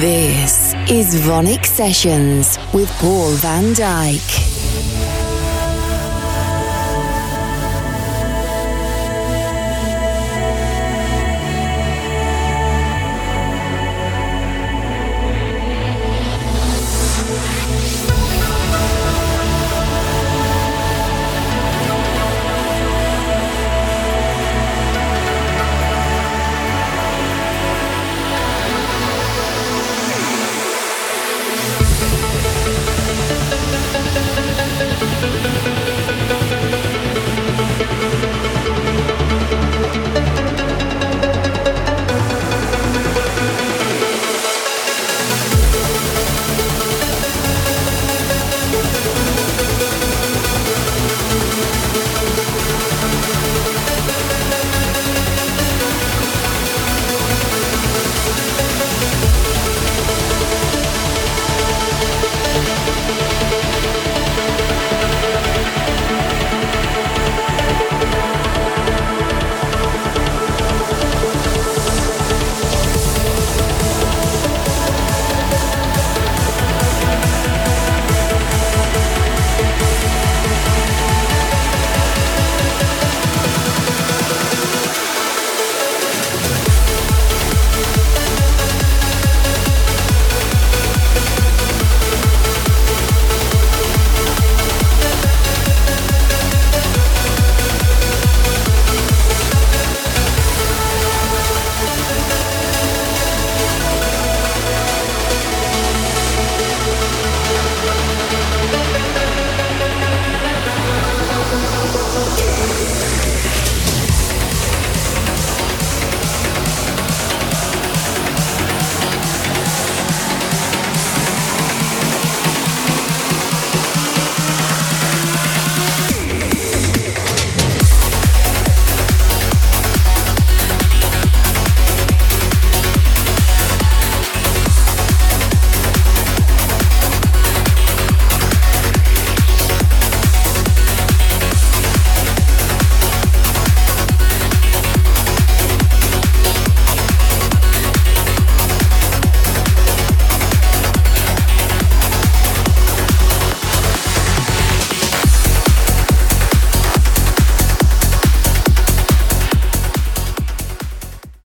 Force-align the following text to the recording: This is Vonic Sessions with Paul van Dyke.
This 0.00 0.72
is 0.88 1.16
Vonic 1.20 1.66
Sessions 1.66 2.56
with 2.72 2.88
Paul 2.92 3.32
van 3.32 3.74
Dyke. 3.74 4.51